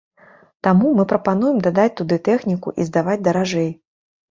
Таму 0.67 0.93
мы 0.99 1.05
прапануем 1.11 1.61
дадаць 1.69 1.95
туды 2.01 2.19
тэхніку 2.31 2.75
і 2.79 2.89
здаваць 2.91 3.19
даражэй. 3.31 3.71